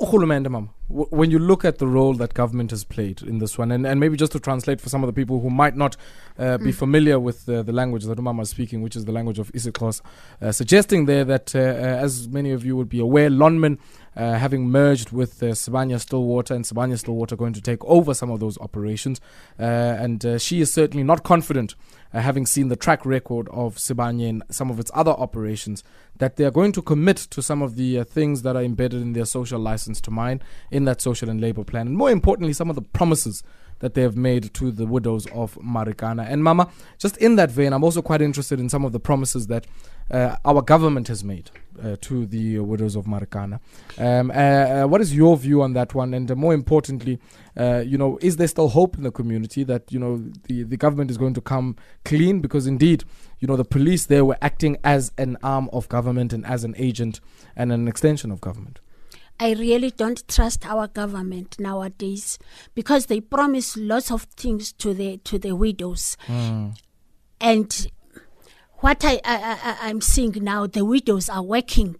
Urhulumente, 0.00 0.48
mama, 0.48 0.66
when 0.88 1.30
you 1.30 1.38
look 1.38 1.64
at 1.64 1.78
the 1.78 1.86
role 1.86 2.12
that 2.14 2.34
government 2.34 2.72
has 2.72 2.82
played 2.84 3.22
in 3.22 3.38
this 3.38 3.56
one, 3.56 3.70
and, 3.70 3.86
and 3.86 4.00
maybe 4.00 4.16
just 4.16 4.32
to 4.32 4.40
translate 4.40 4.80
for 4.80 4.88
some 4.88 5.04
of 5.04 5.06
the 5.06 5.12
people 5.12 5.38
who 5.38 5.48
might 5.48 5.76
not 5.76 5.96
uh, 6.40 6.58
be 6.58 6.72
familiar 6.72 7.20
with 7.20 7.48
uh, 7.48 7.62
the 7.62 7.70
language 7.72 8.04
that 8.04 8.18
Umama 8.18 8.42
is 8.42 8.50
speaking, 8.50 8.82
which 8.82 8.96
is 8.96 9.04
the 9.04 9.12
language 9.12 9.38
of 9.38 9.52
IsiXhosa, 9.52 10.00
uh, 10.40 10.50
suggesting 10.50 11.06
there 11.06 11.24
that, 11.24 11.54
uh, 11.54 11.58
uh, 11.60 12.04
as 12.04 12.28
many 12.28 12.50
of 12.50 12.64
you 12.66 12.76
would 12.76 12.88
be 12.88 12.98
aware, 12.98 13.30
Lonmin 13.30 13.78
uh, 14.16 14.34
having 14.34 14.68
merged 14.68 15.10
with 15.10 15.42
uh, 15.42 15.46
Sibanye 15.46 15.98
Stillwater 16.00 16.54
and 16.54 16.64
Sibanye 16.64 16.98
Stillwater 16.98 17.36
going 17.36 17.52
to 17.52 17.60
take 17.60 17.84
over 17.84 18.14
some 18.14 18.30
of 18.30 18.40
those 18.40 18.58
operations. 18.58 19.20
Uh, 19.58 19.62
and 19.62 20.24
uh, 20.24 20.38
she 20.38 20.60
is 20.60 20.72
certainly 20.72 21.02
not 21.02 21.22
confident, 21.22 21.74
uh, 22.12 22.20
having 22.20 22.44
seen 22.46 22.68
the 22.68 22.76
track 22.76 23.06
record 23.06 23.48
of 23.50 23.76
Sibanye 23.76 24.28
and 24.28 24.42
some 24.50 24.70
of 24.70 24.78
its 24.78 24.90
other 24.94 25.12
operations, 25.12 25.82
that 26.18 26.36
they 26.36 26.44
are 26.44 26.50
going 26.50 26.72
to 26.72 26.82
commit 26.82 27.16
to 27.16 27.42
some 27.42 27.62
of 27.62 27.76
the 27.76 28.04
things 28.04 28.42
that 28.42 28.54
are 28.54 28.62
embedded 28.62 29.00
in 29.00 29.12
their 29.14 29.24
social 29.24 29.58
license 29.58 30.00
to 30.02 30.10
mine 30.10 30.42
in 30.70 30.84
that 30.84 31.00
social 31.00 31.30
and 31.30 31.40
labor 31.40 31.64
plan. 31.64 31.86
And 31.86 31.96
more 31.96 32.10
importantly, 32.10 32.52
some 32.52 32.68
of 32.68 32.76
the 32.76 32.82
promises 32.82 33.42
that 33.78 33.94
they 33.94 34.02
have 34.02 34.16
made 34.16 34.54
to 34.54 34.70
the 34.70 34.86
widows 34.86 35.26
of 35.28 35.56
Marikana. 35.56 36.24
And 36.28 36.44
Mama, 36.44 36.70
just 36.98 37.16
in 37.16 37.34
that 37.36 37.50
vein, 37.50 37.72
I'm 37.72 37.82
also 37.82 38.00
quite 38.00 38.22
interested 38.22 38.60
in 38.60 38.68
some 38.68 38.84
of 38.84 38.92
the 38.92 39.00
promises 39.00 39.48
that 39.48 39.66
our 40.12 40.62
government 40.62 41.08
has 41.08 41.24
made 41.24 41.50
uh, 41.82 41.96
to 42.00 42.26
the 42.26 42.58
uh, 42.58 42.62
widows 42.62 42.96
of 42.96 43.06
Marikana. 43.06 43.60
Um, 43.98 44.30
uh, 44.30 44.34
uh, 44.34 44.84
what 44.86 45.00
is 45.00 45.14
your 45.14 45.36
view 45.36 45.62
on 45.62 45.72
that 45.74 45.94
one? 45.94 46.14
And 46.14 46.30
uh, 46.30 46.34
more 46.34 46.54
importantly, 46.54 47.18
uh, 47.56 47.82
you 47.86 47.98
know, 47.98 48.18
is 48.20 48.36
there 48.36 48.48
still 48.48 48.68
hope 48.68 48.96
in 48.96 49.02
the 49.02 49.10
community 49.10 49.64
that 49.64 49.90
you 49.92 49.98
know 49.98 50.22
the, 50.48 50.64
the 50.64 50.76
government 50.76 51.10
is 51.10 51.18
going 51.18 51.34
to 51.34 51.40
come 51.40 51.76
clean? 52.04 52.40
Because 52.40 52.66
indeed, 52.66 53.04
you 53.38 53.48
know, 53.48 53.56
the 53.56 53.64
police 53.64 54.06
there 54.06 54.24
were 54.24 54.38
acting 54.42 54.76
as 54.84 55.12
an 55.18 55.36
arm 55.42 55.68
of 55.72 55.88
government 55.88 56.32
and 56.32 56.44
as 56.46 56.64
an 56.64 56.74
agent 56.76 57.20
and 57.56 57.72
an 57.72 57.88
extension 57.88 58.30
of 58.30 58.40
government. 58.40 58.80
I 59.40 59.54
really 59.54 59.90
don't 59.90 60.26
trust 60.28 60.66
our 60.66 60.86
government 60.86 61.58
nowadays 61.58 62.38
because 62.74 63.06
they 63.06 63.20
promise 63.20 63.76
lots 63.76 64.10
of 64.10 64.22
things 64.22 64.72
to 64.74 64.94
the 64.94 65.16
to 65.18 65.38
the 65.38 65.56
widows, 65.56 66.16
and 67.40 67.86
what 68.82 69.04
I, 69.04 69.20
I, 69.24 69.36
I 69.64 69.88
I'm 69.90 70.00
seeing 70.00 70.32
now, 70.44 70.66
the 70.66 70.84
widows 70.84 71.28
are 71.28 71.42
working 71.42 71.96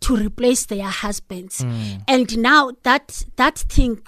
to 0.00 0.16
replace 0.16 0.66
their 0.66 0.88
husbands, 0.88 1.64
and 2.08 2.38
now 2.38 2.72
that 2.82 3.24
that 3.36 3.58
thing. 3.58 3.98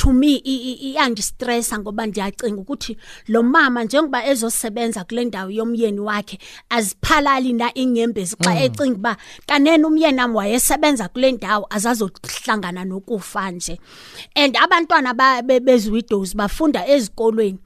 to 0.00 0.12
me 0.12 0.36
i- 0.36 0.62
i- 0.70 0.92
iyandistressa 0.94 1.78
ngoba 1.78 2.06
ndiyacinga 2.06 2.60
ukuthi 2.60 2.96
lo 3.28 3.42
mama 3.42 3.84
njengoba 3.84 4.26
ezosebenza 4.26 5.04
kule 5.04 5.24
ndawo 5.24 5.50
yomyeni 5.50 6.00
wakhe 6.00 6.38
aziphalali 6.70 7.52
na 7.52 7.74
inyembezi 7.74 8.36
xa 8.36 8.50
ecinga 8.64 8.94
uba 8.98 9.16
kanene 9.46 9.84
umyeni 9.84 10.20
wam 10.20 10.34
wayesebenza 10.36 11.08
kule 11.08 11.32
ndawo 11.32 11.66
azazohlangana 11.70 12.84
nokufa 12.84 13.50
nje 13.50 13.80
and 14.34 14.56
abantwana 14.56 15.14
ba- 15.14 15.42
be- 15.42 15.60
bezi-widows 15.60 16.36
bafunda 16.36 16.86
ezikolweni 16.86 17.58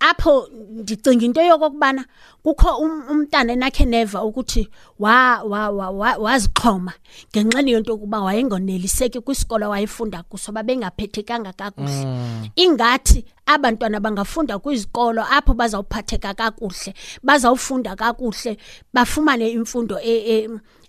apho 0.00 0.48
ndicinga 0.52 1.24
into 1.24 1.40
yokokubana 1.42 2.04
kukho 2.42 2.76
um- 2.78 3.04
umntana 3.10 3.52
enakhe 3.52 3.84
neva 3.84 4.22
ukuthi 4.24 4.68
wa- 4.98 5.42
wa- 5.42 5.70
wa- 5.70 5.90
wa- 5.90 6.16
wazixhoma 6.16 6.92
ngenxeni 7.32 7.70
yento 7.72 7.92
yokuba 7.92 8.20
wayengoneliseki 8.20 9.20
kwisikolo 9.20 9.68
wayefunda 9.70 10.22
kuso 10.22 10.52
babengaphethekanga 10.52 11.52
kakuhle. 11.52 12.04
Ingathi 12.56 13.24
abantwana 13.46 14.00
bangafunda 14.00 14.58
kwizikolo 14.58 15.24
apho 15.30 15.54
bazawuphatheka 15.54 16.34
kakuhle 16.34 16.94
bazawufunda 17.22 17.96
kakuhle 17.96 18.56
bafumane 18.92 19.50
imfundo 19.50 19.98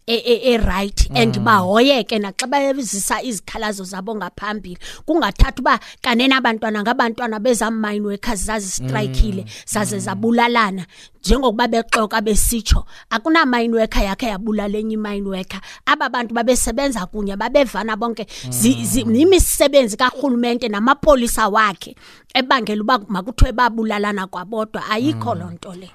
e- 0.08 0.14
e- 0.14 0.18
e- 0.18 0.34
e- 0.34 0.54
e-right 0.54 1.10
and 1.16 1.40
bahoyeke 1.40 2.20
naxa 2.20 2.48
bezisa 2.48 3.22
izikhalazo 3.24 3.84
zabo 3.84 4.16
ngaphambili. 4.16 4.78
Kungathathi 5.06 5.62
uba 5.62 5.80
kanene 6.02 6.36
abantwana 6.36 6.82
ngabantwana 6.84 7.40
bezaa-mine 7.40 8.06
workers 8.06 8.46
zazistrayikile 8.46 9.46
zaze 9.66 10.00
zabulalana. 10.00 10.86
Njengokuba 11.26 11.68
bexoka 11.68 12.22
besitsho 12.22 12.86
akunamine 13.10 13.74
worker 13.74 14.04
yakhe 14.04 14.26
yabulala 14.28 14.78
enye 14.78 14.94
imine 14.94 15.28
worker. 15.28 15.62
Aba 15.86 16.10
bantu 16.10 16.34
babesebenza 16.36 17.06
kunye 17.06 17.36
babevana 17.36 17.96
bonke. 17.98 18.28
Zi- 18.50 18.86
zi- 18.86 19.06
yimisebenzi 19.10 19.98
karhulumente 19.98 20.68
namapolisa 20.70 21.48
wakhe 21.50 21.96
ebangela 22.34 22.82
uba 22.82 23.00
makuthiwe 23.08 23.52
babulalana 23.52 24.28
kwabodwa. 24.28 24.86
Ayikho 24.90 25.36
loo 25.36 25.50
nto 25.52 25.74
le. 25.74 25.90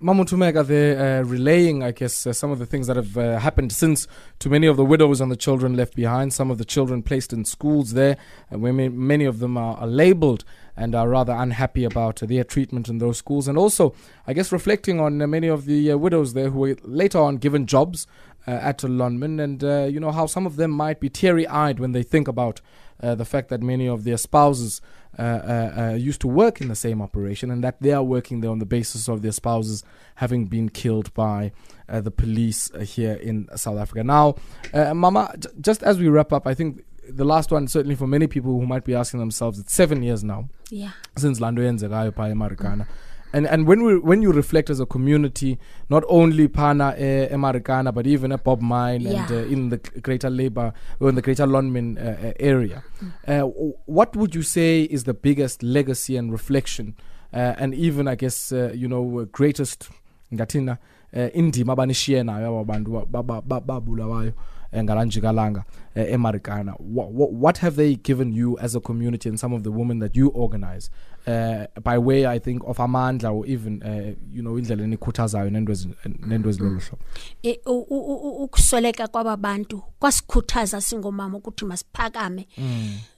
Mam, 0.00 0.16
Mama 0.16 0.24
Thumeka, 0.26 0.64
they're 0.64 1.22
uh, 1.22 1.24
relaying, 1.24 1.82
I 1.82 1.90
guess, 1.90 2.24
uh, 2.24 2.32
some 2.32 2.52
of 2.52 2.60
the 2.60 2.66
things 2.66 2.86
that 2.86 2.94
have 2.94 3.18
uh, 3.18 3.40
happened 3.40 3.72
since 3.72 4.06
to 4.38 4.48
many 4.48 4.68
of 4.68 4.76
the 4.76 4.84
widows 4.84 5.20
and 5.20 5.28
the 5.28 5.36
children 5.36 5.76
left 5.76 5.96
behind. 5.96 6.32
Some 6.32 6.52
of 6.52 6.58
the 6.58 6.64
children 6.64 7.02
placed 7.02 7.32
in 7.32 7.44
schools 7.44 7.94
there, 7.94 8.16
where 8.48 8.72
many 8.72 9.24
of 9.24 9.40
them 9.40 9.56
are, 9.56 9.76
are 9.76 9.88
labeled 9.88 10.44
and 10.76 10.94
are 10.94 11.08
rather 11.08 11.32
unhappy 11.32 11.82
about 11.82 12.20
their 12.20 12.44
treatment 12.44 12.88
in 12.88 12.98
those 12.98 13.18
schools. 13.18 13.48
And 13.48 13.58
also, 13.58 13.92
I 14.24 14.34
guess, 14.34 14.52
reflecting 14.52 15.00
on 15.00 15.20
uh, 15.20 15.26
many 15.26 15.48
of 15.48 15.64
the 15.64 15.90
uh, 15.90 15.96
widows 15.96 16.32
there 16.32 16.50
who 16.50 16.60
were 16.60 16.76
later 16.84 17.18
on 17.18 17.38
given 17.38 17.66
jobs 17.66 18.06
uh, 18.48 18.68
at 18.70 18.78
Lonmin, 18.98 19.34
and 19.44 19.58
uh, 19.62 19.84
you 19.94 20.00
know 20.04 20.12
how 20.18 20.26
some 20.26 20.46
of 20.50 20.54
them 20.60 20.70
might 20.84 20.98
be 21.04 21.08
teary-eyed 21.20 21.78
when 21.82 21.92
they 21.96 22.02
think 22.12 22.26
about 22.34 22.56
uh, 23.02 23.14
the 23.20 23.24
fact 23.32 23.46
that 23.50 23.60
many 23.72 23.86
of 23.94 23.98
their 24.04 24.16
spouses 24.16 24.80
uh, 25.18 25.22
uh, 25.22 25.72
uh, 25.82 25.94
used 26.10 26.20
to 26.24 26.28
work 26.42 26.60
in 26.62 26.68
the 26.68 26.74
same 26.86 26.98
operation, 27.08 27.50
and 27.50 27.60
that 27.64 27.76
they 27.84 27.92
are 27.98 28.06
working 28.16 28.40
there 28.40 28.50
on 28.56 28.58
the 28.64 28.70
basis 28.78 29.08
of 29.08 29.16
their 29.22 29.32
spouses 29.32 29.84
having 30.16 30.42
been 30.46 30.68
killed 30.82 31.08
by 31.14 31.40
uh, 31.88 32.00
the 32.00 32.10
police 32.22 32.60
uh, 32.74 32.80
here 32.94 33.14
in 33.14 33.36
South 33.64 33.78
Africa. 33.84 34.02
Now, 34.04 34.26
uh, 34.72 34.94
Mama, 34.94 35.22
j- 35.38 35.48
just 35.60 35.82
as 35.82 35.98
we 35.98 36.08
wrap 36.08 36.32
up, 36.32 36.46
I 36.46 36.54
think 36.54 36.70
the 37.08 37.24
last 37.24 37.50
one, 37.50 37.68
certainly 37.68 37.94
for 37.96 38.06
many 38.06 38.26
people 38.26 38.52
who 38.58 38.66
might 38.66 38.84
be 38.84 38.94
asking 38.94 39.20
themselves, 39.20 39.58
it's 39.58 39.74
seven 39.74 40.02
years 40.02 40.22
now 40.22 40.48
yeah 40.70 40.90
since 41.16 41.40
Lando 41.40 41.62
yenzekayo 41.62 42.12
phaa 42.12 42.28
emarikana 42.34 42.84
and 43.32 43.46
and 43.46 43.66
when 43.68 43.82
we 43.84 43.98
when 43.98 44.22
you 44.22 44.32
reflect 44.32 44.70
as 44.70 44.80
a 44.80 44.86
community 44.86 45.58
not 45.90 46.04
only 46.08 46.48
pana 46.48 46.94
e- 46.98 47.28
emarikana 47.30 47.92
but 47.92 48.06
even 48.06 48.32
at 48.32 48.42
bob 48.44 48.60
mine 48.62 49.06
and 49.06 49.30
uh, 49.30 49.52
in 49.52 49.68
the 49.70 49.76
greater 50.02 50.30
labor 50.30 50.72
or 51.00 51.08
in 51.10 51.14
the 51.14 51.22
greater 51.22 51.46
lonmin 51.46 51.96
uh, 51.98 52.28
uh, 52.28 52.32
area. 52.40 52.82
Uh, 53.26 53.40
what 53.86 54.16
would 54.16 54.34
you 54.34 54.42
say 54.42 54.82
is 54.82 55.04
the 55.04 55.14
biggest 55.14 55.62
legacy 55.62 56.16
and 56.16 56.32
reflection 56.32 56.94
uh, 57.34 57.54
and 57.58 57.74
even 57.74 58.08
i 58.08 58.14
guess 58.14 58.52
uh, 58.52 58.72
you 58.74 58.88
know 58.88 59.18
uh, 59.20 59.24
greatest 59.32 59.90
ngathina 60.34 60.78
uh, 61.16 61.28
indima 61.36 61.72
abanishiye 61.72 62.22
nayo 62.22 62.48
aba 62.48 62.64
bantu 62.64 62.90
ba- 62.92 63.06
ba- 63.06 63.22
ba- 63.22 63.42
ba- 63.42 63.60
babulawayo 63.60 64.28
eh, 64.28 64.32
ngalanjikalanga 64.76 65.64
uh, 65.96 66.02
emarikana. 66.12 66.72
What, 66.78 67.10
what, 67.12 67.32
what 67.32 67.58
have 67.58 67.76
they 67.76 67.96
given 67.96 68.32
you 68.32 68.58
as 68.58 68.74
a 68.76 68.80
community 68.80 69.28
and 69.28 69.38
some 69.38 69.54
of 69.56 69.62
the 69.62 69.70
women 69.70 69.98
that 70.00 70.16
you 70.16 70.28
organize? 70.28 70.90
Uh, 71.26 71.66
by 71.82 71.98
way 71.98 72.24
i 72.26 72.38
think 72.38 72.62
of 72.66 72.78
amandla 72.78 73.30
or 73.34 73.44
even 73.46 73.82
uh, 73.82 74.14
you 74.32 74.40
know 74.42 74.58
indlela 74.58 74.84
enikhuthazayo 74.84 75.50
nento 75.50 75.72
ezi- 75.72 75.94
nento 76.26 76.48
ezilolu 76.48 76.80
hlobo 76.80 77.02
E- 77.42 77.60
u- 77.66 77.86
u- 77.90 78.14
u- 78.14 78.44
ukusweleka 78.44 79.08
kwaba 79.08 79.36
bantu 79.36 79.82
kwasikhuthaza 79.98 80.80
singomama 80.80 81.38
ukuthi 81.38 81.64
masiphakame. 81.64 82.48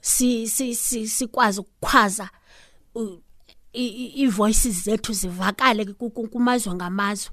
Si 0.01 0.47
si 0.47 0.75
si 0.75 1.07
sikwazi 1.07 1.59
ukukhwaza 1.59 2.29
u- 2.95 3.21
i- 3.73 3.87
i- 3.87 4.13
ii-voices 4.23 4.83
zethu 4.83 5.13
zivakale 5.13 5.85
ku- 5.85 6.09
ku- 6.09 6.27
kumazwe 6.27 6.73
ngamazwe. 6.75 7.31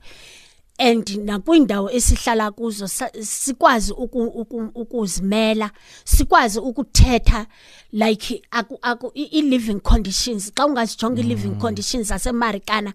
And 0.78 1.08
nakwindawo 1.24 1.90
esihlala 1.90 2.50
kuzo 2.50 2.88
sikwazi 3.22 3.92
uku- 3.92 4.22
uku- 4.40 4.70
ukuzimela 4.74 5.70
sikwazi 6.04 6.58
ukuthetha 6.58 7.46
like 7.92 8.42
aku, 8.50 9.10
i-living 9.14 9.80
conditions 9.80 10.52
xa 10.54 10.66
ungazijonga 10.66 11.20
i-living 11.20 11.48
mm. 11.54 11.58
conditions 11.60 12.08
zasemarikana 12.08 12.92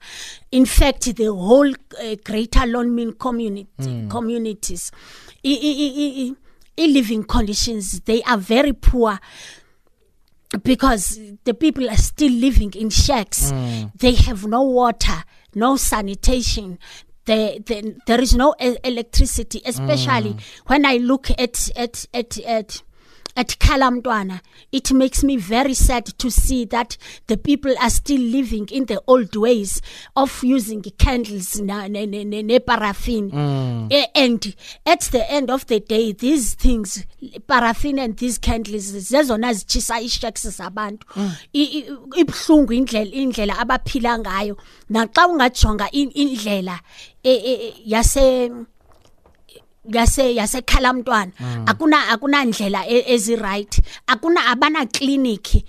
in 0.52 0.66
fact 0.66 1.13
the 1.16 1.28
whole 1.30 1.70
uh, 1.72 2.18
greater 2.25 2.66
lonmin 2.68 3.13
community 3.13 3.68
mm. 3.90 4.08
communities 4.10 4.92
i- 5.44 5.54
i- 5.54 6.34
i-living 6.78 7.24
conditions 7.24 8.02
they 8.06 8.22
are 8.25 8.42
very 8.42 8.74
poor 8.74 9.20
because 10.63 11.20
the 11.46 11.54
people 11.54 11.90
are 11.90 11.98
still 11.98 12.32
living 12.32 12.72
in 12.75 12.90
shacks. 12.92 13.52
Mm. 13.52 13.92
They 13.98 14.13
have 14.13 14.46
no 14.46 14.62
water, 14.62 15.24
no 15.56 15.78
sanitation. 15.78 16.78
There, 17.25 17.58
there, 17.60 17.82
there 18.06 18.22
is 18.22 18.36
no 18.36 18.53
electricity, 18.60 19.62
especially 19.65 20.34
mm. 20.34 20.42
when 20.65 20.86
I 20.86 20.98
look 20.98 21.30
at 21.32 21.70
at 21.75 22.06
at 22.13 22.38
at 22.39 22.84
at 23.36 23.58
Kalamdwana, 23.60 24.42
it 24.72 24.92
makes 24.92 25.24
me 25.24 25.38
very 25.38 25.74
sad 25.74 26.06
to 26.06 26.30
see 26.30 26.66
that 26.66 26.98
the 27.28 27.38
people 27.38 27.74
are 27.82 27.90
still 27.90 28.22
living 28.22 28.68
in 28.72 28.86
the 28.86 29.02
old 29.08 29.36
ways 29.36 29.82
of 30.16 30.44
using 30.44 30.82
candles 30.98 31.60
na, 31.60 31.88
ne, 31.88 32.06
ne, 32.06 32.24
ne, 32.24 32.42
ne 32.44 32.60
paraffin. 32.60 33.32
Eh, 33.92 34.06
And 34.16 34.56
at 34.86 35.02
the 35.12 35.30
end 35.32 35.50
of 35.50 35.66
the 35.68 35.80
day, 35.80 36.12
these 36.13 36.54
things, 36.56 37.06
paraffin 37.48 38.00
and 38.00 38.16
these 38.18 38.38
candles, 38.38 38.92
zezona 38.92 39.54
zitshisa 39.54 40.00
ishacks 40.02 40.46
zabantu. 40.48 41.04
I- 41.54 41.60
i- 41.80 42.22
Ibuhlungu 42.22 42.74
indlela 42.74 43.12
indlela 43.12 43.58
abaphila 43.58 44.20
ngayo. 44.20 44.58
Naxa 44.92 45.28
ungajonga 45.28 45.90
in- 45.92 46.12
indlela 46.12 46.80
eh, 47.24 47.42
eh, 47.44 47.60
eh, 47.68 47.74
yase 49.86 50.34
yase 50.36 50.36
yasekhalamntwana 50.36 51.32
akuna 51.66 52.08
akunandlela 52.10 52.88
e- 52.88 53.04
ezi-right 53.13 53.82
akuna 54.08 54.46
abana 54.52 54.86
clinic. 54.86 55.63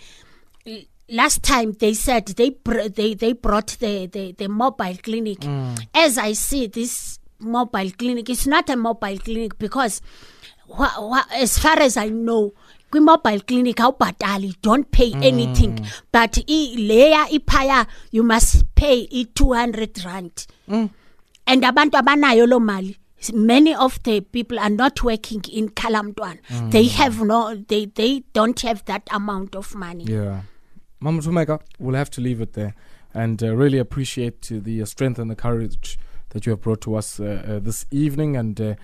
Last 1.09 1.43
time 1.43 1.73
they 1.73 1.93
said 1.95 2.27
they 2.37 2.51
br- 2.51 2.89
they 2.89 3.15
they 3.15 3.33
brought 3.35 3.77
the 3.79 4.07
the, 4.07 4.33
the 4.33 4.49
mobile 4.49 4.97
clinic. 5.03 5.45
As 5.95 6.17
i 6.19 6.33
see 6.33 6.67
this 6.67 7.19
mobile 7.41 7.91
clinic 7.91 8.31
it's 8.31 8.47
not 8.47 8.71
a 8.71 8.77
mobile 8.77 9.19
clinic 9.19 9.59
because 9.59 10.01
wha- 10.67 10.99
wha- 11.01 11.27
as 11.35 11.59
far 11.59 11.79
as 11.79 11.99
i 11.99 12.09
know 12.09 12.55
kwi-mobile 12.91 13.41
clinic 13.41 13.77
awubhatali 13.77 14.55
don't 14.63 14.91
pay 14.91 15.13
anything. 15.21 15.79
But 16.11 16.39
i- 16.39 16.75
leya 16.79 17.27
iphaya 17.29 17.87
you 18.11 18.23
must 18.23 18.65
pay 18.75 19.07
i-200 19.13 20.05
rand. 20.07 20.47
And 21.47 21.63
abantu 21.63 21.99
abanayo 22.01 22.49
loo 22.49 22.61
mali. 22.61 22.97
Many 23.33 23.75
of 23.75 24.03
the 24.03 24.21
people 24.21 24.59
are 24.59 24.71
not 24.71 25.03
working 25.03 25.43
in 25.53 25.69
kalamntwana 25.71 26.39
they 26.71 26.85
have 26.89 27.23
no 27.23 27.55
they, 27.69 27.87
they 27.87 28.23
don't 28.33 28.61
have 28.61 28.85
that 28.87 29.09
amount 29.11 29.55
of 29.57 29.75
money 29.75 30.05
Yeah. 30.05 30.43
Mama 31.01 31.21
Thumeka, 31.21 31.61
we'll 31.79 31.97
have 31.97 32.11
to 32.11 32.21
leave 32.23 32.41
it 32.41 32.55
there. 32.55 32.75
And 33.13 33.43
uh, 33.43 33.55
really 33.55 33.79
appreciate 33.79 34.49
the 34.51 34.85
strength 34.87 35.19
and 35.19 35.31
the 35.31 35.37
courage 35.37 35.99
that 36.35 36.45
you 36.47 36.51
have 36.51 36.61
brought 36.61 36.81
to 36.83 36.95
us 36.95 37.19
uh, 37.21 37.25
uh, 37.25 37.59
this 37.61 37.87
evening. 37.91 38.37
And 38.37 38.61
uh, 38.61 38.75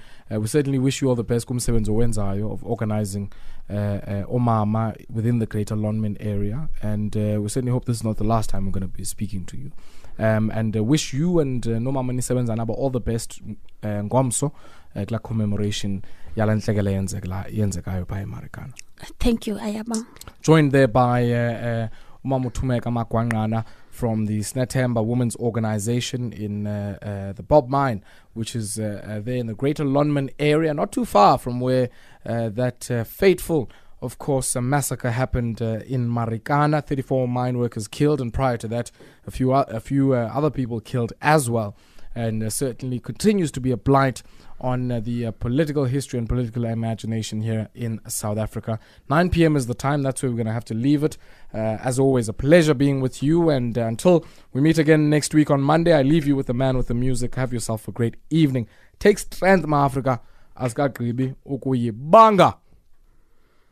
we 0.41 0.47
certainly 0.47 0.79
wish 0.79 1.03
you 1.03 1.09
all 1.11 1.17
the 1.17 1.25
best 1.25 1.47
kumsebenzi 1.47 1.91
owenzayo 1.91 2.51
of 2.53 2.65
organizing 2.65 3.31
Omama 3.69 4.97
within 5.11 5.39
the 5.39 5.47
greater 5.47 5.77
Lonmin 5.77 6.17
area. 6.21 6.69
And 6.83 7.15
we 7.15 7.49
certainly 7.49 7.73
hope 7.73 7.85
this 7.85 7.99
is 7.99 8.05
not 8.05 8.17
the 8.17 8.25
last 8.25 8.51
time 8.51 8.65
we're 8.65 8.73
going 8.73 8.91
to 8.91 8.97
be 8.99 9.05
speaking 9.05 9.45
to 9.47 9.57
you. 9.57 9.71
Um, 10.19 10.51
and 10.55 10.77
uh, 10.77 10.85
wish 10.85 11.15
you 11.15 11.41
and 11.41 11.67
uh, 11.67 11.71
Nomama 11.71 12.13
Nisebenza 12.13 12.55
Naba 12.57 12.73
all 12.73 12.91
the 12.91 13.01
best 13.01 13.41
uh, 13.83 14.03
ngomso 14.03 14.53
uh, 14.95 15.05
kula 15.05 15.19
commemoration 15.23 16.03
yala 16.37 16.55
ntlekele 16.55 16.93
yenzeka- 16.93 17.47
yenzekayo 17.51 18.05
phaa 18.07 18.21
emarikana 18.21 18.73
thank 19.19 19.47
you 19.47 19.59
ayabonga 19.59 20.07
joined 20.43 20.73
there 20.73 20.87
by 20.89 21.23
uh, 21.33 21.85
uh, 21.85 21.89
Umama 22.25 22.51
Magwangqana 22.51 23.65
from 23.91 24.27
the 24.27 24.41
Snatemba 24.41 25.05
Women's 25.05 25.37
Organization 25.37 26.33
in 26.33 26.67
uh, 26.67 26.99
uh, 27.03 27.33
the 27.33 27.43
Bob 27.43 27.69
Mine, 27.69 28.03
which 28.33 28.55
is 28.55 28.79
uh, 28.79 29.03
uh, 29.05 29.21
there 29.21 29.37
in 29.37 29.47
the 29.47 29.55
Greater 29.55 29.85
Lonmin 29.85 30.31
area, 30.39 30.73
not 30.73 30.93
too 30.93 31.05
far 31.05 31.37
from 31.37 31.61
where 31.61 31.91
uh, 32.25 32.49
that 32.51 32.85
fateful, 33.07 33.71
of 34.01 34.19
course, 34.19 34.55
massacre 34.57 35.11
happened 35.11 35.61
in 35.61 36.09
Marikana. 36.09 36.87
34 36.87 37.29
mine 37.29 37.59
workers 37.59 37.89
killed, 37.89 38.21
and 38.21 38.33
prior 38.33 38.57
to 38.57 38.69
that, 38.69 38.91
a 39.27 39.31
few 39.31 39.53
a 39.53 39.81
few 39.81 40.15
other 40.15 40.51
people 40.51 40.81
killed 40.81 41.13
as 41.21 41.51
well, 41.51 41.77
and 42.15 42.43
uh, 42.43 42.51
certainly 42.51 42.99
continues 42.99 43.51
to 43.53 43.61
be 43.61 43.71
a 43.71 43.77
blight 43.77 44.23
on 44.61 44.91
uh, 44.93 45.01
the 45.01 45.27
uh, 45.27 45.31
political 45.31 45.85
history 45.85 46.19
and 46.19 46.29
political 46.29 46.65
imagination 46.65 47.41
here 47.41 47.69
in 47.75 48.01
South 48.07 48.37
Africa. 48.37 48.79
9 49.09 49.31
p.m. 49.31 49.57
is 49.57 49.67
the 49.67 49.75
time. 49.75 50.03
That's 50.03 50.23
where 50.23 50.31
we're 50.31 50.37
going 50.37 50.47
to 50.47 50.53
have 50.53 50.65
to 50.67 50.75
leave 50.75 51.03
it. 51.03 51.17
As 51.53 51.99
always, 51.99 52.29
a 52.29 52.33
pleasure 52.33 52.75
being 52.75 53.01
with 53.01 53.23
you. 53.23 53.49
And 53.49 53.77
until 53.77 54.25
we 54.53 54.61
meet 54.61 54.79
again 54.79 55.09
next 55.09 55.33
week 55.35 55.51
on 55.51 55.61
Monday, 55.63 55.93
I 55.93 56.03
leave 56.03 56.27
you 56.27 56.37
with 56.37 56.47
the 56.47 56.55
man 56.55 56.77
with 56.77 56.89
the 56.89 56.95
music. 56.95 57.37
Have 57.37 57.53
yourself 57.53 57.89
a 57.89 57.93
great 57.93 58.17
evening. 58.29 58.69
Take 58.99 59.19
strength, 59.19 59.67
Ma 59.67 59.85
Africa. 59.85 60.21
Asgagribi 60.57 61.35
ukuyibanga 61.47 62.55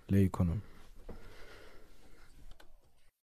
le 0.08 0.18
economy. 0.20 0.60